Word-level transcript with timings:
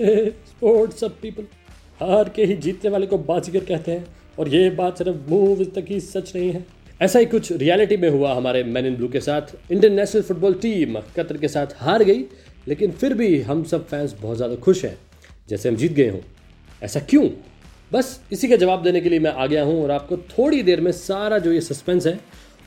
Sports 0.46 1.00
सब 1.00 1.18
people 1.20 1.44
हार 2.00 2.28
के 2.28 2.44
ही 2.44 2.54
जीतने 2.56 2.90
वाले 2.90 3.06
को 3.06 3.18
बाजीगर 3.20 3.64
कहते 3.64 3.92
हैं, 3.92 4.04
और 4.38 4.48
ये 4.48 4.68
बात 4.72 4.98
सिर्फ़ 4.98 5.30
मुँह 5.30 5.64
तक 5.74 5.86
ही 5.88 5.98
सच 6.00 6.34
नहीं 6.36 6.50
है। 6.52 6.64
ऐसा 7.00 7.18
ही 7.18 7.26
कुछ 7.26 7.50
रियलिटी 7.52 7.96
में 7.96 8.08
हुआ 8.08 8.32
हमारे 8.34 8.62
मैन 8.64 8.86
इन 8.86 8.96
ब्लू 8.96 9.08
के 9.08 9.20
साथ। 9.20 9.54
Indian 9.72 9.94
national 9.94 10.22
football 10.22 10.54
team 10.54 10.98
Qatar 11.16 11.36
के 11.36 11.48
साथ 11.48 11.74
हार 11.76 12.04
गई, 12.04 12.24
लेकिन 12.68 12.90
फिर 12.92 13.14
भी 13.14 13.40
हम 13.40 13.62
सब 13.64 13.86
फैंस 13.86 14.14
बहुत 14.22 14.36
ज़्यादा 14.36 14.56
खुश 14.56 14.84
हैं, 14.84 14.96
जैसे 15.48 15.68
हम 15.68 15.76
जीत 15.76 15.92
गए 15.92 16.08
हों। 16.08 16.20
ऐसा 16.82 17.00
क्यों? 17.00 17.28
बस 17.92 18.20
इसी 18.32 18.48
का 18.48 18.56
जवाब 18.56 18.82
देने 18.82 19.00
के 19.00 19.08
लिए 19.08 19.18
मैं 19.18 19.32
आ 19.32 19.46
गया 19.46 19.64
हूँ, 19.64 19.82
और 19.82 19.90
आपको 19.90 20.16
थोड़ी 20.28 20.62
देर 20.62 20.80
में 20.80 20.92
सारा 20.92 21.38
जो 21.38 21.52
ये 21.52 21.60
सस्पेंस 21.60 22.06
है, 22.06 22.18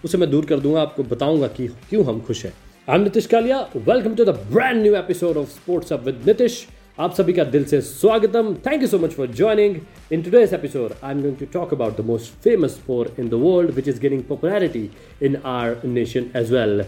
उसे 0.03 0.17
मैं 0.17 0.29
दूर 0.29 0.45
कर 0.45 0.59
दूँगा, 0.59 0.81
आपको 0.81 1.03
बताऊँगा 1.05 1.47
कि 1.47 1.67
क्यों 1.89 2.05
हम 2.05 2.21
खुश 2.21 2.45
हैं। 2.45 2.53
I 2.87 2.97
am 2.97 3.03
Nitish 3.03 3.25
Kalia 3.25 3.59
welcome 3.77 4.15
to 4.15 4.25
the 4.25 4.29
brand 4.51 4.81
new 4.81 4.95
episode 4.95 5.37
of 5.37 5.49
sports 5.49 5.93
up 5.93 6.05
with 6.05 6.23
Nitish 6.27 6.65
आप 6.99 7.13
सभी 7.17 7.33
का 7.33 7.43
दिल 7.43 7.63
से 7.65 7.79
स्वागतम। 7.81 8.53
Thank 8.65 8.81
you 8.81 8.87
so 8.87 8.97
much 8.99 9.11
for 9.11 9.27
joining 9.27 9.75
in 10.13 10.21
today's 10.23 10.51
episode 10.53 10.91
I 11.03 11.11
am 11.11 11.21
going 11.21 11.37
to 11.37 11.45
talk 11.53 11.73
about 11.73 11.97
the 11.97 12.05
most 12.05 12.33
famous 12.43 12.71
sport 12.71 13.19
in 13.19 13.29
the 13.29 13.33
world 13.43 13.71
which 13.75 13.87
is 13.87 13.99
gaining 14.01 14.21
popularity 14.23 14.89
in 15.25 15.35
our 15.45 15.81
nation 15.85 16.29
as 16.35 16.51
well 16.53 16.83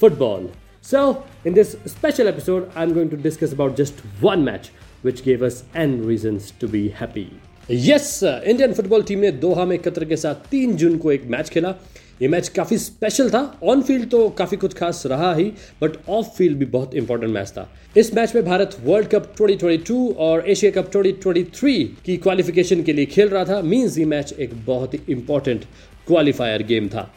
football 0.00 0.48
So, 0.84 1.02
in 1.48 1.54
this 1.56 1.70
special 1.90 2.28
episode, 2.30 2.64
I'm 2.76 2.90
going 2.96 3.10
to 3.10 3.18
discuss 3.26 3.52
about 3.56 3.76
just 3.76 4.00
one 4.24 4.42
match 4.48 4.66
which 5.02 5.22
gave 5.28 5.44
us 5.46 5.60
n 5.82 5.94
reasons 6.08 6.48
to 6.62 6.68
be 6.74 6.82
happy. 6.98 7.24
Yes 7.70 8.08
Indian 8.24 8.72
football 8.72 9.02
team 9.02 9.18
ने 9.18 9.30
Doha 9.44 9.64
में 9.64 9.78
Qatar 9.78 10.04
के 10.04 10.16
साथ 10.16 10.50
तीन 10.50 10.74
जून 10.82 10.98
को 10.98 11.12
एक 11.12 11.24
match 11.36 11.48
खेला। 11.50 11.74
ये 12.22 12.28
match 12.28 12.48
काफ़ी 12.48 12.78
स्पेशल 12.78 13.30
था। 13.30 13.40
ऑन 13.62 13.82
फ़ील्ड 13.82 14.08
तो 14.10 14.28
काफ़ी 14.38 14.56
कुछ 14.56 14.74
खास 14.74 15.02
रहा 15.06 15.32
ही 15.34 15.44
बट 15.82 15.96
ऑफ़ 16.08 16.26
फ़ील्ड 16.36 16.58
भी 16.58 16.64
बहुत 16.66 16.94
इंपॉर्टेंट 16.94 17.32
मैच 17.32 17.50
था। 17.50 17.68
इस 17.96 18.14
मैच 18.14 18.34
में 18.34 18.44
भारत 18.44 18.76
वर्ल्ड 18.84 19.08
कप 19.08 19.34
2022 19.40 20.14
और 20.18 20.48
एशिया 20.50 20.70
कप 20.72 20.90
2023 20.92 21.84
की 22.06 22.16
क्वालिफिकेशन 22.16 22.82
के 22.82 22.92
लिए 22.92 23.06
खेल 23.06 23.28
रहा 23.28 23.44
था 23.44 23.60
मीन्स 23.62 23.98
ये 23.98 24.04
मैच 24.04 24.32
एक 24.32 24.54
बहुत 24.66 24.94
ही 24.94 25.00
इंपॉर्टेंट 25.08 25.64
क्वालिफायर 26.06 26.62
गेम 26.62 26.88
था। 26.88 27.10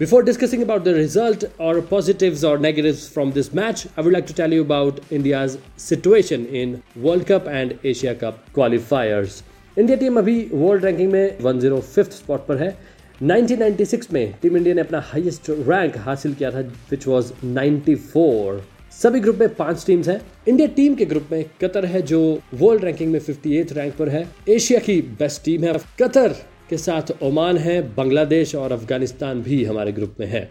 Before 0.00 0.24
discussing 0.24 0.62
about 0.62 0.84
the 0.84 0.88
result 0.88 1.44
और 1.60 1.80
पॉजिटिव 1.90 2.46
और 2.48 2.60
negative 2.60 2.94
from 3.14 3.32
this 3.32 3.54
match 3.54 3.86
I 3.88 4.04
would 4.04 4.12
like 4.12 4.24
to 4.28 4.34
tell 4.36 4.52
you 4.52 4.64
about 4.64 5.00
India 5.12 5.46
situation 5.78 6.46
in 6.52 6.76
world 6.98 7.24
cup 7.24 7.48
and 7.48 7.74
Asia 7.86 8.12
cup 8.22 8.44
qualifiers 8.54 9.42
India 9.76 9.96
team 9.98 10.18
अभी 10.18 10.38
world 10.52 10.84
ranking 10.84 11.12
में 11.12 11.38
105th 11.38 12.10
spot 12.12 12.46
पर 12.46 12.56
है। 12.56 12.76
1996 13.22 14.12
में 14.12 14.34
team 14.42 14.56
India 14.56 14.74
ने 14.74 14.80
अपना 14.80 15.00
highest 15.00 15.50
rank 15.50 15.96
हासिल 15.96 16.34
किया 16.34 16.50
था 16.50 16.60
विच 16.60 17.06
वॉज़ 17.06 17.32
94 17.44 18.60
सभी 18.92 19.20
ग्रुप 19.20 19.36
में 19.36 19.54
पाँच 19.54 19.86
टीम्स 19.86 20.08
हैं। 20.08 20.20
इंडिया 20.48 20.68
टीम 20.68 20.94
के 20.94 21.04
ग्रुप 21.04 21.28
में 21.32 21.44
कतर 21.60 21.86
है, 21.86 22.02
जो 22.02 22.40
वर्ल्ड 22.54 22.84
रैंकिंग 22.84 23.12
में 23.12 23.20
58th 23.20 23.72
रैंक 23.72 23.96
पर 23.96 24.08
है। 24.08 24.28
एशिया 24.48 24.80
की 24.80 25.00
बेस्ट 25.00 25.44
टीम 25.44 25.64
है। 25.64 25.72
कतर 25.72 26.28
के 26.70 26.76
साथ 26.76 27.22
ओमान 27.22 27.56
है, 27.56 27.94
बांग्लादेश 27.94 28.54
और 28.54 28.72
अफ़गानिस्तान 28.72 29.42
भी 29.42 29.64
हमारे 29.64 29.92
ग्रुप 29.92 30.14
में 30.20 30.26
है। 30.26 30.50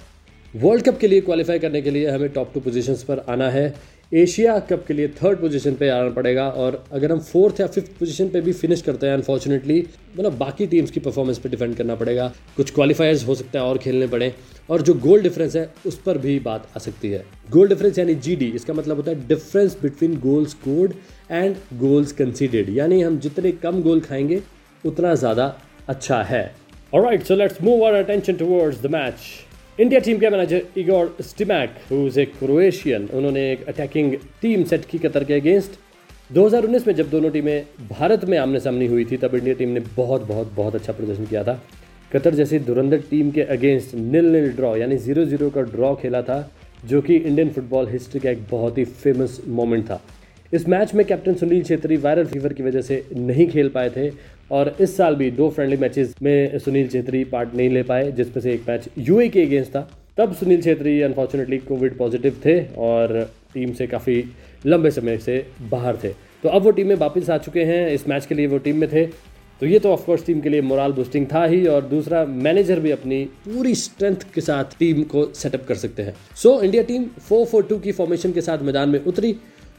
वर्ल्ड 0.56 0.84
कप 0.84 0.98
के 0.98 1.08
लिए 1.08 1.22
क्वालिफाई 1.22 1.60
करने 1.60 1.82
के 1.82 1.92
लिए 1.92 2.10
हमें 2.10 2.30
टॉप 2.30 2.52
टू 2.54 2.60
पोजीशंस 2.60 3.04
पर 3.04 3.20
आना 3.20 3.50
है। 3.50 3.74
एशिया 4.12 4.58
कप 4.60 4.86
के 4.88 4.94
लिए 4.94 5.08
थर्ड 5.18 5.40
पोजीशन 5.40 5.76
पे 5.76 5.88
आना 5.90 6.10
पड़ेगा 6.10 6.48
और 6.52 6.84
अगर 6.92 7.12
हम 7.12 7.20
फोर्थ 7.20 7.60
या 7.60 7.66
फिफ्थ 7.68 7.92
पोजीशन 8.00 8.30
पे 8.30 8.40
भी 8.42 8.54
फिनिश 8.54 8.82
करते 8.82 9.08
हैं 9.08 9.14
अनफॉर्चुनेटली 9.14 9.78
मतलब 10.18 10.38
बाकी 10.38 10.68
टीम्स 10.68 10.92
की 10.92 11.00
परफॉर्मेंस 11.00 11.40
पे 11.40 11.50
डिपेंड 11.50 11.76
करना 11.76 11.96
पड़ेगा। 11.96 12.28
कुछ 12.56 12.72
क्वालिफायर्स 12.74 13.26
हो 13.28 13.36
सकता 13.36 13.60
है 13.60 13.66
और 13.66 13.78
खेलने 13.78 14.08
पड़े 14.08 14.34
और 14.70 14.82
जो 14.82 14.94
गोल 14.94 15.22
डिफरेंस 15.22 15.56
है 15.56 15.70
उस 15.86 16.02
पर 16.02 16.18
भी 16.18 16.40
बात 16.40 16.68
आ 16.76 16.80
सकती 16.80 17.10
है। 17.10 17.24
गोल 17.52 17.68
डिफरेंस 17.70 18.00
यानी 18.00 18.16
जी 18.16 18.36
इसका 18.46 18.74
मतलब 18.74 18.98
होता 18.98 19.12
है 19.12 19.28
difference 19.28 19.78
between 19.82 20.16
goal 20.20 20.46
scored 20.46 20.94
and 21.32 21.56
goals 21.80 22.12
conceded 22.12 22.70
यानी 22.78 23.02
हम 23.02 23.20
जितने 23.20 23.52
कम 23.64 23.82
गोल 23.82 24.00
खाएँगे 24.00 24.42
उतना 24.84 25.14
ज़्यादा 25.16 25.54
अच्छा 25.88 26.22
है। 26.24 26.44
Alright, 26.94 27.28
so 27.28 27.36
let's 27.36 27.60
move 27.62 27.84
our 27.84 27.96
attention 27.96 28.38
towards 28.38 28.82
the 28.84 28.90
match. 28.94 29.26
India 29.80 30.00
team 30.00 30.18
के 30.20 30.30
manager 30.30 30.80
Igor 30.80 31.16
Stimac 31.22 31.76
who's 31.92 32.18
a 32.20 32.24
Croatian 32.28 33.08
उन्होंने 33.16 33.42
एक 33.52 33.68
अटैकिंग 33.70 34.16
टीम 34.42 34.64
सेट 34.72 34.86
की 34.86 34.98
कतर 35.00 35.24
के 35.24 35.34
अगेंस्ट 35.34 35.78
2019 36.30 36.88
में 36.88 36.94
जब 36.96 37.10
दोनों 37.10 37.30
टीमें 37.32 37.66
भारत 37.92 38.26
में 38.26 38.38
आमने 38.38 38.60
सामने 38.60 38.88
हुई 38.88 39.06
थी, 39.06 39.18
तब 39.18 39.36
इंडिया 39.36 39.56
टीम 39.56 39.70
ने 39.70 39.80
बहुत 39.96 40.28
बहुत 40.28 40.52
बहुत 40.56 40.76
अच्छा 40.76 40.94
प्रदर्शन 40.94 41.26
किया 41.26 41.44
था। 41.44 41.60
कतर 42.12 42.36
जैसी 42.36 42.60
धुरंधर 42.62 43.02
टीम 43.10 43.32
के 43.32 43.42
अगेंस्ट 43.56 43.96
नील 43.96 44.26
नील 44.26 44.52
ड्रॉ 44.52 44.76
यानी 44.78 44.98
ज़ीरो 44.98 45.26
ज़ीरो 45.26 45.50
का 45.50 45.62
ड्रॉ 45.72 45.96
खेला 45.96 46.22
था, 46.22 46.40
जो 46.86 47.02
कि 47.02 47.16
इंडियन 47.16 47.50
फुटबॉल 47.50 47.90
हिस्ट्री 47.90 48.20
का 48.20 48.30
एक 48.30 48.46
बहुत 48.52 48.78
ही 48.78 48.86
फ़ेमस 48.86 49.42
मोमेंट 49.48 49.86
था। 49.86 50.02
इस 50.54 50.68
मैच 50.70 50.94
में 50.96 51.06
captain 51.06 51.34
Sunil 51.36 51.64
Chhetri 51.64 51.98
viral 51.98 52.26
fever 52.26 52.54
की 52.54 52.64
वजह 52.64 52.82
से 52.82 53.04
नहीं 53.16 53.48
खेल 53.48 53.68
पाए 53.70 53.90
थे 53.90 54.10
और 54.52 54.76
इस 54.82 54.96
साल 54.98 55.16
भी 55.16 55.30
दो 55.32 55.50
फ्रेंडली 55.50 55.78
मैचेस 55.78 56.16
में 56.24 56.58
सुनील 56.60 56.88
छेत्री 56.88 57.24
पार्ट 57.24 57.54
नहीं 57.56 57.70
ले 57.70 57.84
पाए 57.84 58.12
जिसमें 58.12 58.42
से 58.44 58.54
एक 58.54 58.64
मैच 58.70 58.88
यूए 58.98 59.28
के 59.30 59.42
अगेंस्ट 59.42 59.70
था। 59.72 59.88
तब 60.18 60.34
Sunil 60.36 60.62
Chhetri 60.62 61.02
unfortunately 61.02 61.58
Covid 61.60 61.98
positive 61.98 62.42
थे 62.46 62.60
और 62.78 63.22
टीम 63.54 63.74
से 63.74 63.88
काफ़ी 63.88 64.24
लंबे 64.66 64.92
समय 64.92 65.18
से 65.18 65.46
बाहर 65.72 65.98
थे। 66.04 66.14
तो 66.44 66.50
अब 66.50 66.62
वो 66.62 66.72
टीम 66.72 66.88
में 66.88 66.96
वापस 66.96 67.30
आ 67.30 67.38
चुके 67.38 67.64
हैं 67.64 67.90
इस 67.90 68.08
मैच 68.10 68.26
के 68.26 68.36
लिए 68.36 68.48
वो 68.48 68.58
टीम 68.58 68.78
में 68.78 68.90
थे। 68.92 69.06
तो 69.62 69.66
ये 69.66 69.80
तो 69.80 69.92
ऑफकोर्स 69.92 70.26
टीम 70.26 70.42
के 70.42 70.50
लिए 70.50 70.62
मोरल 70.62 70.92
बूस्टिंग 70.94 71.26
था 71.34 71.44
ही 71.46 71.66
और 71.68 71.86
दूसरा 71.86 72.24
मैनेजर 72.26 72.80
भी 72.80 72.92
अपनी 72.92 73.24
पूरी 73.46 73.76
स्ट्रेंथ 73.76 74.26
के 74.36 74.42
साथ 74.42 74.78
टीम 74.80 75.04
को 75.04 75.26
सेटअप 75.36 75.66
कर 75.68 75.76
सकते 75.76 76.04
हैं। 76.04 76.16
So 76.36 76.50
so, 76.50 76.64
India 76.64 76.84
team 76.84 77.06
four 77.20 77.46
four 77.46 77.64
two 77.64 77.78
की 77.78 77.92
फॉर्मेशन 77.92 78.32
के 78.32 78.42
साथ 78.42 78.64
मैदान 78.64 78.90
में 78.90 79.00
उतरी। 79.00 79.36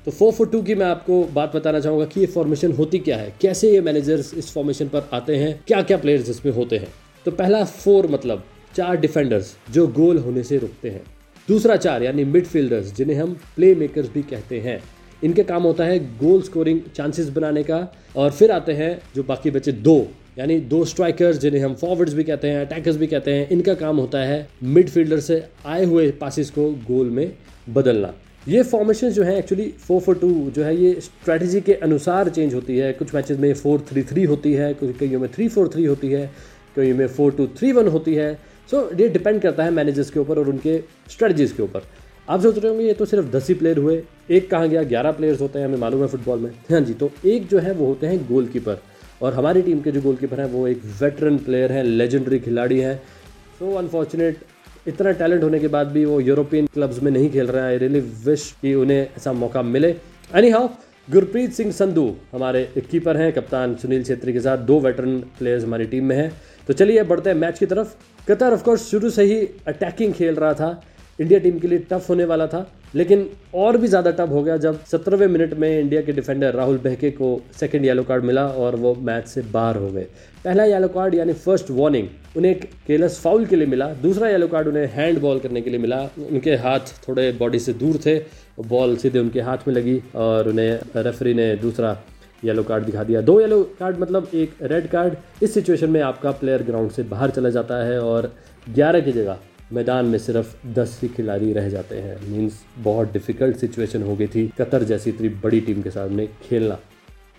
तो 0.07 0.11
फोर 0.11 0.33
फोर 0.33 0.49
टू 0.49 0.61
की 0.63 0.75
मैं 0.75 0.87
आपको 0.87 1.23
बात 1.25 1.57
बताना 1.57 1.81
चाहूँगा 1.81 2.05
कि 2.05 2.21
ये 2.21 2.27
फॉर्मेशन 2.27 2.73
होती 2.73 2.99
क्या 2.99 3.17
है? 3.17 3.33
कैसे 3.41 3.73
ये 3.73 3.81
मैनेजर्स 3.81 4.33
इस 4.35 4.51
फॉर्मेशन 4.53 4.89
पर 4.89 5.09
आते 5.13 5.37
हैं? 5.37 5.61
क्या 5.67 5.81
क्या 5.83 5.97
प्लेयर्स 5.97 6.29
इसमें 6.31 6.53
होते 6.53 6.77
हैं? 6.77 6.89
तो 7.27 7.31
पहला 7.31 7.65
फोर 7.65 8.07
मतलब 8.07 8.45
चार 8.77 8.97
डिफेंडर्स 8.97 9.55
जो 9.71 9.87
गोल 9.89 10.19
होने 10.19 10.43
से 10.43 10.59
रुकते 10.59 10.91
हैं। 10.91 11.03
दूसरा 11.49 11.77
चार 11.77 12.03
यानी 12.03 12.25
मिडफील्डर्स 12.27 12.95
जिन्हें 12.95 13.17
हम 13.17 13.35
प्ले 13.57 13.75
मेकर्स 13.75 14.09
भी 14.09 14.23
कहते 14.23 14.61
हैं। 14.61 14.81
इनके 15.25 15.43
काम 15.43 15.63
होता 15.63 15.85
है 15.85 15.99
गोल 16.19 16.43
स्कोरिंग 16.43 16.81
चांसेस 16.97 17.29
बनाने 17.29 17.63
का 17.63 17.87
और 18.17 18.31
फिर 18.31 18.51
आते 18.51 18.73
हैं 18.73 18.91
जो 19.15 19.23
बाकी 19.23 19.51
बचे 19.51 19.73
दो, 19.73 20.07
यानी 20.39 20.59
दो 20.63 20.85
स्ट्राइकर्स 20.85 21.39
जिन्हें 21.39 21.63
हम 21.63 21.75
फॉरवर्ड्स 21.75 22.15
भी 22.15 22.25
कहते 22.25 22.51
हैं 22.51 22.65
अटैकर्स 22.67 22.97
भी 22.97 23.07
कहते 23.07 23.35
हैं। 23.35 23.49
इनका 23.49 23.75
काम 23.75 23.97
होता 23.97 24.19
है 24.19 24.47
मिडफील्डर 24.63 25.21
से 25.21 25.43
आए 25.67 25.85
हुए 25.85 26.11
पासिस 26.11 26.51
को 26.51 26.71
गोल 26.89 27.11
में 27.11 27.33
बदलना। 27.69 28.15
ये 28.47 28.63
फॉर्मेशन 28.63 29.11
जो 29.11 29.23
है 29.23 29.37
एक्चुअली 29.39 29.67
फोर 29.79 30.01
फोर 30.01 30.15
टू 30.19 30.29
जो 30.51 30.63
है 30.65 30.77
ये 30.77 30.93
स्ट्रैटेजी 31.01 31.61
के 31.61 31.75
अनुसार 31.77 32.29
चेंज 32.29 32.55
होती 32.55 32.77
है। 32.79 32.93
कुछ 32.93 33.15
मैचेस 33.15 33.39
में 33.39 33.53
फोर 33.55 33.85
थ्री 33.91 34.03
थ्री 34.03 34.25
होती 34.25 34.53
है 34.53 34.73
कुछ 34.75 34.97
कईयों 34.99 35.21
में 35.21 35.29
थ्री 35.33 35.49
फोर 35.49 35.69
थ्री 35.69 35.85
होती 35.85 36.09
है 36.09 36.31
कईयों 36.77 36.97
में 36.97 37.07
फोर 37.09 37.33
टू 37.33 37.47
थ्री 37.59 37.73
वन 37.73 37.89
होती 37.89 38.15
है। 38.15 38.33
सो 38.71 38.77
so, 38.77 39.01
ये 39.01 39.09
डिपेंड 39.09 39.41
करता 39.43 39.65
है 39.65 39.71
मैनेजर्स 39.71 40.11
के 40.11 40.21
ऊपर 40.21 40.39
और 40.39 40.49
उनके 40.49 40.79
स्ट्रेटजीज 41.11 41.53
के 41.53 41.63
ऊपर। 41.63 41.83
आप 42.29 42.41
सोच 42.43 42.59
रहे 42.59 42.69
होंगे 42.69 42.87
ये 42.87 42.93
तो 42.95 43.05
सिर्फ़ 43.05 43.27
दस 43.31 43.49
ही 43.49 43.55
प्लेयर 43.55 43.79
हुए। 43.79 44.03
एक 44.31 44.51
कहाँ 44.51 44.69
गया? 44.69 44.83
ग्यारह 44.85 45.13
प्लेयर्स 45.13 45.41
होते 45.41 45.59
हैं 45.59 45.67
हमें 45.67 45.79
मालूम 45.79 46.03
है 46.03 46.09
फुटबॉल 46.09 46.39
में। 46.39 46.51
हाँ 46.71 46.81
जी 46.81 46.95
तो 46.95 47.11
एक 47.27 47.49
जो 47.49 47.59
है 47.59 47.73
वो 47.73 47.87
होते 47.87 48.07
हैं 48.07 48.27
गोलकीपर 48.29 48.81
और 49.23 49.35
हमारी 49.35 49.63
टीम 49.63 49.81
के 49.81 49.91
जो 49.91 50.01
गोलकीपर 50.01 50.41
हैं 50.41 50.47
वो 50.51 50.67
एक 50.69 50.83
वेटरन 51.01 51.39
प्लेयर 51.39 51.73
हैं 51.73 51.83
लेजेंडरी 51.85 52.39
खिलाड़ी 52.41 52.79
हैं। 52.81 52.97
सो 53.59 53.75
अनफॉर्चुनेट 53.77 54.37
इतना 54.89 55.11
टैलेंट 55.11 55.43
होने 55.43 55.59
के 55.59 55.69
बाद 55.69 55.87
भी 55.87 56.05
वो 56.05 56.21
यूरोपियन 56.21 56.67
क्लब्स 56.67 57.03
में 57.03 57.11
नहीं 57.13 57.31
खेल 57.31 57.47
रहा 57.47 57.65
है। 57.65 57.71
आई 57.71 57.79
रियली 57.79 58.01
विश 58.01 58.55
कि 58.63 58.75
उन्हें 58.75 59.03
ऐसा 59.17 59.33
मौका 59.33 59.63
मिले। 59.63 59.91
एनी 60.35 60.51
हाउ 60.51 60.69
गुरप्रीत 61.11 61.53
सिंह 61.53 61.73
संधू 61.73 62.17
हमारे 62.33 62.65
कीपर 62.91 63.17
हैं, 63.17 63.33
कप्तान 63.33 63.75
सुनील 63.75 64.05
छेत्री 64.05 64.33
के 64.33 64.41
साथ। 64.41 64.59
दो 64.59 64.81
वेटरन 64.81 65.19
प्लेयर्स 65.19 65.65
हमारी 65.65 65.85
टीम 65.85 66.05
में 66.05 66.17
हैं। 66.17 66.33
तो 66.67 66.73
चलिए, 66.73 67.03
बढ़ते 67.03 67.31
हैं 67.31 67.37
मैच 67.37 67.59
की 67.59 67.67
तरफ़। 67.67 67.95
कतर 68.29 68.53
ऑफकोर्स 68.53 68.91
शुरू 68.91 69.11
से 69.11 69.23
ही 69.23 69.41
अटैकिंग 69.67 70.13
खेल 70.15 70.35
रहा 70.35 70.55
था। 70.55 70.83
इंडिया 71.21 71.39
टीम 71.41 71.59
के 71.59 71.69
लिए 71.69 71.79
टफ 71.91 72.09
होने 72.09 72.25
वाला 72.25 72.47
था, 72.47 72.67
लेकिन 72.95 73.29
और 73.55 73.77
भी 73.77 73.89
ज़्यादा 73.89 74.11
टफ 74.13 74.29
हो 74.31 74.43
गया 74.43 74.57
जब 74.57 74.79
सत्रहवें 74.85 75.27
मिनट 75.29 75.53
में 75.55 75.69
इंडिया 75.71 76.01
के 76.03 76.13
डिफेंडर 76.13 76.55
राहुल 76.55 76.79
बहके 76.85 77.11
को 77.13 77.41
सेकंड 77.61 77.85
येलो 77.85 78.03
कार्ड 78.05 78.25
मिला 78.25 78.47
और 78.47 78.77
वो 78.77 78.95
मैच 79.01 79.27
से 79.29 79.43
बाहर 79.53 79.77
हो 79.77 79.89
गए। 79.89 80.07
पहला 80.45 80.65
येलो 80.65 80.89
कार्ड 80.89 81.15
यानी 81.15 81.33
फ़र्स्ट 81.35 81.71
वार्निंग 81.71 82.09
उन्हें 82.37 82.51
एक 82.53 82.65
केलस 82.87 83.21
फाउल 83.21 83.45
के 83.47 83.57
लिए 83.57 83.67
मिला। 83.67 83.89
दूसरा 84.03 84.29
येलो 84.29 84.49
कार्ड 84.49 84.69
उन्हें 84.69 84.87
हैंड 84.93 85.21
बॉल 85.21 85.39
करने 85.41 85.61
के 85.61 85.71
लिए 85.71 85.81
मिला। 85.81 86.01
उनके 86.21 86.55
हाथ 86.57 86.95
थोड़े 87.09 87.31
बॉडी 87.41 87.59
से 87.59 87.73
दूर 87.75 87.99
थे 88.07 88.19
बॉल 88.69 88.97
सीधे 88.97 89.19
उनके 89.19 89.41
हाथ 89.41 89.69
में 89.69 89.75
लगी 89.75 90.01
और 90.17 90.49
उन्हें 90.49 90.79
रेफरी 90.97 91.35
ने 91.35 91.55
दूसरा 91.59 91.97
येलो 92.43 92.63
कार्ड 92.63 92.85
दिखा 92.85 93.05
दिया। 93.05 93.21
दो 93.23 93.41
येलो 93.41 93.63
कार्ड 93.79 93.99
मतलब 93.99 94.31
एक 94.35 94.55
रेड 94.65 94.89
कार्ड 94.91 95.43
इस 95.43 95.55
सिचुएशन 95.55 95.91
में 95.91 96.01
आपका 96.03 96.31
प्लेयर 96.33 96.63
ग्राउंड 96.63 96.91
से 96.91 97.03
बाहर 97.05 97.31
चला 97.31 97.51
जाता 97.51 97.85
है 97.85 98.01
और 98.03 98.33
ग्यारह 98.67 99.01
की 99.01 99.13
जगह 99.13 99.39
मैदान 99.71 100.07
में 100.07 100.19
सिर्फ़ 100.19 100.55
दस 100.75 100.99
ही 101.03 101.09
खिलाड़ी 101.09 101.53
रह 101.53 101.69
जाते 101.69 101.97
हैं। 101.97 102.17
मीन्स 102.29 102.63
बहुत 102.79 103.13
डिफ़िकल्ट 103.13 103.57
सिचुएशन 103.57 104.03
हो 104.03 104.17
गई 104.17 104.27
थी 104.27 104.47
कतर 104.59 104.85
जैसी 104.85 105.11
इतनी 105.11 105.29
बड़ी 105.43 105.61
टीम 105.61 105.83
के 105.83 105.91
सामने 105.91 106.27
खेलना। 106.43 106.79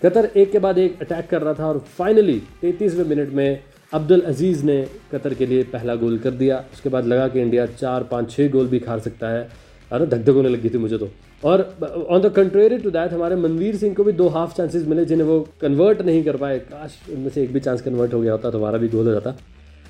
कतर 0.01 0.25
एक 0.25 0.51
के 0.51 0.59
बाद 0.59 0.77
एक 0.77 1.01
अटैक 1.01 1.27
कर 1.29 1.41
रहा 1.41 1.53
था 1.53 1.67
और 1.67 1.79
फाइनली 1.97 2.41
तैतीसवें 2.61 3.05
मिनट 3.05 3.33
में 3.33 3.59
अब्दुल 3.93 4.21
अज़ीज़ 4.21 4.63
ने 4.65 4.81
कतर 5.11 5.33
के 5.33 5.45
लिए 5.45 5.63
पहला 5.73 5.95
गोल 5.95 6.17
कर 6.19 6.31
दिया। 6.33 6.63
उसके 6.73 6.89
बाद 6.89 7.05
लगा 7.05 7.27
कि 7.27 7.41
इंडिया 7.41 7.65
चार, 7.65 8.03
पाँच 8.03 8.31
छः 8.31 8.49
गोल 8.51 8.67
भी 8.67 8.79
खा 8.79 8.97
सकता 8.99 9.29
है। 9.29 9.49
अरे 9.91 10.05
धक 10.07 10.17
धक 10.17 10.29
होने 10.29 10.49
लगी 10.49 10.69
थी 10.69 10.77
मुझे 10.77 10.97
तो। 10.97 11.09
और 11.43 11.61
on 12.09 12.21
the 12.21 12.31
contrary 12.31 12.77
to 12.77 12.91
that 12.91 13.13
हमारे 13.13 13.35
मनवीर 13.35 13.75
सिंह 13.75 13.95
को 13.95 14.03
भी 14.03 14.11
दो 14.13 14.27
हाफ़ 14.29 14.55
चांसेस 14.57 14.85
मिले 14.87 15.05
जिन्हें 15.05 15.27
वो 15.27 15.39
कन्वर्ट 15.61 16.01
नहीं 16.01 16.23
कर 16.23 16.37
पाए। 16.37 16.59
काश 16.61 16.99
उनमें 17.11 17.29
से 17.29 17.43
एक 17.43 17.53
भी 17.53 17.59
चांस 17.59 17.81
कन्वर्ट 17.81 18.13
हो 18.13 18.21
गया 18.21 18.31
होता 18.31 18.51
तो 18.51 18.57
हमारा 18.57 18.77
भी 18.77 18.87
गोल 18.87 19.07
हो 19.07 19.13
जाता। 19.13 19.35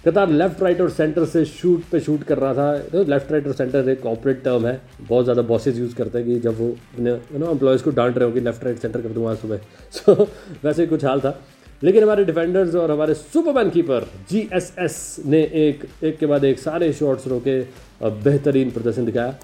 कतार 0.05 0.29
लेफ़्ट 0.29 0.61
राइट 0.61 0.79
और 0.81 0.89
सेंटर 0.89 1.25
से 1.25 1.43
शूट 1.45 1.81
पे 1.91 1.99
शूट 1.99 2.23
कर 2.23 2.37
रहा 2.37 2.53
था। 2.53 2.77
तो 2.89 3.03
लेफ़्ट 3.03 3.31
राइट 3.31 3.47
और 3.47 3.53
सेंटर 3.53 3.89
एक 3.89 4.05
ऑपरेट 4.05 4.43
टर्म 4.43 4.65
है। 4.67 4.79
बहुत 5.01 5.23
ज़्यादा 5.23 5.41
बॉसेज 5.41 5.79
यूज़ 5.79 5.95
करते 5.95 6.17
हैं 6.17 6.27
कि 6.27 6.39
जब 6.39 6.59
वो 6.59 6.67
यू 6.99 7.39
नो 7.39 7.51
एम्प्लॉयज़ 7.51 7.83
को 7.83 7.91
डांट 7.91 8.17
रहे 8.17 8.27
हो 8.27 8.33
कि 8.33 8.39
लेफ़्ट 8.39 8.63
राइट 8.63 8.79
सेंटर 8.79 9.01
कर 9.01 9.09
दूँगा 9.09 9.35
सुबह। 9.35 9.59
सो 9.91 10.15
so, 10.15 10.27
वैसे 10.63 10.85
कुछ 10.87 11.05
हाल 11.05 11.19
था। 11.19 11.39
लेकिन 11.83 12.03
हमारे 12.03 12.23
डिफेंडर्स 12.25 12.75
और 12.75 12.91
हमारे 12.91 13.13
superman 13.13 13.69
keeper 13.69 14.07
G 14.29 14.47
S 14.53 14.73
S 14.79 15.15
ने 15.25 15.41
एक 15.41 15.85
एक 16.03 16.17
के 16.17 16.25
बाद 16.25 16.43
एक 16.45 16.59
सारे 16.59 16.91
शॉट्स 16.93 17.27
रोके 17.27 17.59
बेहतरीन 18.01 18.71
प्रदर्शन 18.71 19.05
दिखाया। 19.05 19.37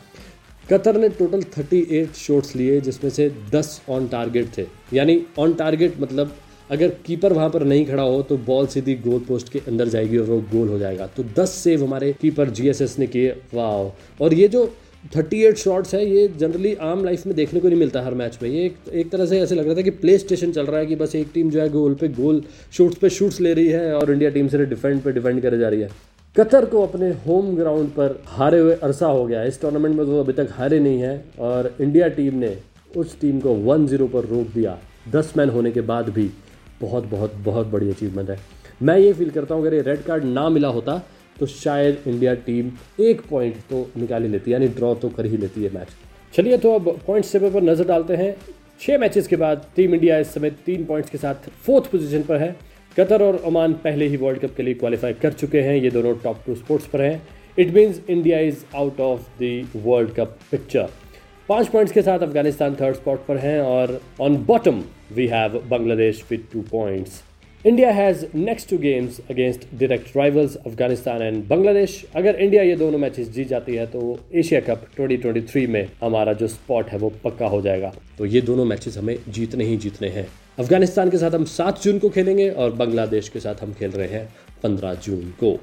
कतर 0.70 0.98
ने 0.98 1.10
टोटल 1.10 1.42
38 1.44 2.16
शॉट्स 2.18 2.56
लिए 2.56 2.82
जिसमें 2.82 3.10
से 3.12 3.30
10 3.52 3.80
ऑन 3.90 4.08
टारगेट 4.08 4.58
थे। 4.58 4.66
यानी 4.94 5.22
ऑन 5.40 5.54
टारगेट 5.54 6.00
मतलब 6.00 6.36
अगर 6.70 6.90
कीपर 7.06 7.34
वहाँ 7.34 7.50
पर 7.50 7.64
नहीं 7.64 7.86
खड़ा 7.86 8.04
हो 8.04 8.22
तो 8.22 8.38
बॉल 8.38 8.68
सीधी 8.68 8.94
गोल 9.04 9.20
पोस्ट 9.28 9.50
के 9.50 9.60
अंदर 9.68 9.88
जाएगी 9.88 10.18
और 10.18 10.26
वो 10.26 10.40
गोल 10.52 10.68
हो 10.70 10.80
जाएगा। 10.80 11.08
तो 11.08 11.24
10 11.36 11.50
सेव 11.54 11.84
हमारे 11.84 12.12
कीपर 12.22 12.50
जीएसएस 12.50 12.98
ने 13.00 13.08
किए। 13.08 13.30
वाह 13.54 14.24
और 14.24 14.34
ये 14.34 14.48
जो 14.48 14.66
38 15.14 15.58
शॉट्स 15.58 15.94
है 15.96 16.06
ये 16.06 16.28
जनरली 16.40 16.74
आम 16.84 17.04
लाइफ 17.06 17.26
में 17.28 17.36
देखने 17.36 17.60
को 17.60 17.68
नहीं 17.68 17.80
मिलता 17.80 18.02
हर 18.02 18.14
मैच 18.14 18.38
में। 18.42 18.50
ये 18.50 18.66
एक, 18.66 18.76
एक 18.94 19.10
तरह 19.12 19.26
से 19.26 19.40
ऐसे 19.40 19.56
लग 19.56 19.66
रहा 19.66 19.76
था 19.76 19.82
कि 19.82 19.90
प्ले 19.92 20.18
स्टेशन 20.18 20.52
चल 20.52 20.66
रहा 20.66 20.80
है 20.80 20.86
कि 20.86 20.96
बस 20.96 21.16
एक 21.16 21.28
टीम 21.34 21.50
जो 21.50 21.62
है 21.62 21.70
गोल 21.70 21.94
पे 21.96 22.08
गोल 22.14 22.42
शूट्स 22.74 22.98
पे 22.98 23.10
शूट्स 23.10 23.40
ले 23.42 23.54
रही 23.54 23.68
है 23.68 23.94
और 23.94 24.12
इंडिया 24.12 24.30
टीम 24.30 24.48
से 24.48 24.66
डिफेंड 24.66 25.02
पे 25.02 25.12
डिफेंड 25.12 25.42
करे 25.42 25.58
जा 25.58 25.70
रही 25.70 25.82
है। 25.82 25.90
कतर 26.36 26.66
को 26.66 26.82
अपने 26.82 27.10
होम 27.28 27.56
ग्राउंड 27.56 27.90
पर 27.90 28.20
हारे 28.28 28.60
हुए 28.60 28.74
अरसा 28.74 29.08
हो 29.08 29.26
गया। 29.26 29.44
इस 29.44 29.62
टूर्नामेंट 29.62 29.96
में 29.96 30.06
तो 30.06 30.20
अभी 30.20 30.34
तक 30.34 30.50
हारे 30.52 30.80
नहीं 30.80 31.00
है 31.00 31.24
और 31.40 31.74
इंडिया 31.82 32.08
टीम 32.10 32.36
ने 32.36 32.56
उस 32.96 33.20
टीम 33.22 33.40
को 33.40 33.54
वन 33.64 33.88
ज़ीरो 33.88 34.08
पर 34.08 34.26
रोक 34.26 34.48
दिया। 34.48 34.78
दस 35.12 35.34
मैन 35.38 35.50
होने 35.50 35.72
के 35.72 35.82
बाद 35.84 36.10
भी। 36.10 36.30
बहुत 36.82 37.06
बहुत 37.08 37.34
बहुत 37.46 37.68
बड़ी 37.68 37.90
अचीवमेंट 37.90 38.30
है। 38.30 38.38
मैं 38.82 38.98
ये 38.98 39.14
फील 39.14 39.30
करता 39.30 39.56
हूँ, 39.56 39.62
अगर 39.62 39.74
ये 39.74 39.82
रेड 39.84 40.04
कार्ड 40.04 40.24
ना 40.26 40.48
मिला 40.50 40.68
होता 40.70 41.02
तो 41.38 41.46
शायद 41.46 42.04
इंडिया 42.08 42.34
टीम 42.36 42.72
एक 43.02 43.22
पॉइंट 43.30 43.56
तो 43.70 43.90
निकाल 43.98 44.24
ही 44.24 44.30
लेती, 44.30 44.54
यानी 44.54 44.68
ड्रॉ 44.70 44.94
तो 44.96 45.10
कर 45.10 45.26
ही 45.26 45.38
लेती 45.38 45.64
है 45.64 45.74
मैच 45.74 45.88
चलिए 46.34 46.58
तो 46.58 46.74
अब 46.76 46.90
पॉइंट्स 47.08 47.32
टेबल 47.34 47.52
पर 47.52 47.64
नज़र 47.64 47.88
डालते 47.88 48.16
हैं। 48.16 48.36
छह 48.82 48.98
मैचेस 48.98 49.28
के 49.28 49.36
बाद 49.36 49.66
टीम 49.76 49.94
इंडिया 49.96 50.18
इस 50.20 50.34
समय 50.34 50.50
तीन 50.66 50.86
पॉइंट्स 50.86 51.10
के 51.10 51.18
साथ 51.18 51.50
फोर्थ 51.66 51.92
पोजीशन 51.92 52.24
पर 52.24 52.38
है। 52.38 52.56
कतर 52.98 53.24
और 53.24 53.42
ओमान 53.46 53.74
पहले 53.84 54.08
ही 54.08 54.18
वर्ल्ड 54.18 54.40
कप 54.42 54.56
के 54.58 54.64
लिए 54.64 54.74
क्वालिफाई 54.76 55.14
कर 55.16 55.34
चुके 55.34 55.62
हैं, 55.62 55.76
ये 55.76 55.90
दोनों 55.92 56.14
टॉप 56.24 56.42
टू 56.46 56.56
स्पोर्ट्स 56.56 56.88
पर 56.88 57.02
हैं। 57.02 57.22
It 57.58 57.74
means 57.74 58.02
India 58.10 58.40
is 58.42 58.64
out 58.76 59.00
of 59.02 59.28
the 59.42 59.68
world 59.86 60.14
cup 60.16 60.38
picture 60.52 60.90
पाँच 61.50 61.68
पॉइंट्स 61.68 61.94
के 61.94 62.02
साथ 62.02 62.20
अफ़गानिस्तान 62.20 62.74
थर्ड 62.76 62.96
स्पॉट 62.96 63.20
पर 63.26 63.38
हैं 63.38 63.60
और 63.62 64.00
on 64.22 64.36
bottom 64.46 64.82
we 65.16 65.28
have 65.28 65.58
Bangladesh 65.70 66.24
with 66.32 66.44
two 66.54 66.62
points 66.72 67.22
India 67.66 67.92
has 67.92 68.26
next 68.36 68.70
two 68.70 68.78
games 68.78 69.20
against 69.32 69.64
direct 69.74 70.18
rivals 70.18 70.56
Afghanistan 70.58 71.22
and 71.22 71.44
Bangladesh 71.48 72.04
अगर 72.16 72.36
India 72.36 72.64
ये 72.64 72.76
दोनों 72.76 72.98
matches 72.98 73.30
जीत 73.30 73.48
जाती 73.48 73.76
है 73.76 73.86
तो 73.86 74.02
एशिया 74.36 74.60
कप 74.60 74.86
2023 75.00 75.68
में 75.68 75.88
हमारा 76.02 76.34
जो 76.34 76.48
स्पॉट 76.48 76.90
है 76.90 76.98
वो 76.98 77.12
पक्का 77.24 77.48
हो 77.48 77.62
जाएगा। 77.62 77.94
तो 78.18 78.26
ये 78.26 78.42
दोनों 78.42 78.66
मैचेस 78.66 78.98
हमें 78.98 79.16
जीतने 79.30 79.66
ही 79.66 79.78
जीतने 79.78 80.10
हैं। 80.10 80.28
अफ़गानिस्तान 80.60 81.10
के 81.10 81.18
साथ 81.18 81.32
हम 81.32 81.46
सात 81.46 81.82
जून 81.84 82.00
को 82.00 82.10
खेलेंगे 82.10 82.50
और 82.50 82.72
बांग्लादेश 82.74 83.30
के 83.30 83.40
साथ 83.40 83.64
हम 83.64 83.74
खेल 83.74 83.92
रहे 83.92 84.08
हैं 84.08 84.28
पंद्रह 84.64 84.94
जून 85.06 85.34
को। 85.40 85.58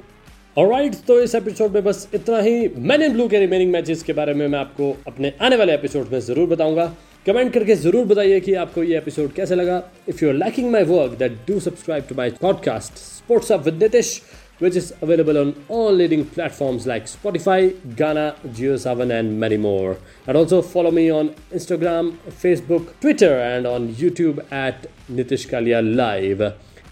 राइट 0.59 0.95
तो 1.07 1.19
इस 1.21 1.35
एपिसोड 1.35 1.73
में 1.75 1.85
बस 1.85 2.09
इतना 2.15 2.39
ही। 2.41 2.69
मैन 2.79 3.03
इन 3.03 3.13
ब्लू 3.13 3.27
के 3.29 3.39
रिमेनिंग 3.39 3.71
मैचेस 3.73 4.03
के 4.03 4.13
बारे 4.13 4.35
में 4.35 4.47
मैं 4.49 4.59
आपको 4.59 4.91
अपने 5.07 5.33
आने 5.43 5.57
वाले 5.57 5.75
एपिसोड 5.75 6.13
में 6.13 6.19
ज़रूर 6.21 6.49
बताऊँगा। 6.49 6.85
कमेंट 7.27 7.53
करके 7.55 7.75
ज़रूर 7.77 8.05
बताइए 8.07 8.39
कि 8.41 8.55
आपको 8.63 8.83
ये 8.83 8.99
एपिसोड 8.99 9.33
कैसे 9.33 9.55
लगा। 9.55 9.83
If 10.09 10.25
you 10.25 10.31
are 10.31 10.37
liking 10.37 10.71
my 10.73 10.85
work 10.85 11.19
that 11.19 11.39
do 11.49 11.59
subscribe 11.61 12.05
to 12.09 12.15
my 12.15 12.31
podcast 12.43 12.99
sports 12.99 13.51
off 13.53 13.65
with 13.65 13.83
Nitish 13.83 14.21
which 14.63 14.77
is 14.77 14.93
available 15.03 15.39
on 15.39 15.53
all 15.73 15.97
leading 15.99 16.25
platforms 16.35 16.87
like 16.87 17.09
Spotify 17.09 17.71
Gaana 17.99 18.33
JioSaavn 18.87 19.11
and 19.11 19.33
many 19.41 19.57
more 19.67 19.91
and 20.29 20.37
also 20.37 20.61
follow 20.73 20.91
me 20.91 21.09
on 21.11 21.31
Instagram 21.55 22.13
Facebook 22.43 22.95
Twitter 23.01 23.39
and 23.41 23.67
on 23.67 23.95
YouTube 24.01 24.41
at 24.55 24.89
Nitish 25.11 25.45
Kalia 25.45 25.81
live 25.81 26.49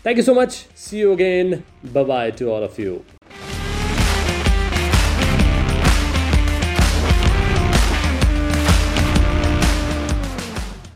thank 0.06 0.16
you 0.16 0.22
so 0.24 0.34
much 0.34 0.66
see 0.76 1.00
you 1.00 1.12
again 1.14 1.58
bye 1.94 2.30
to 2.30 2.50
all 2.50 2.62
of 2.64 2.80
you 2.80 3.00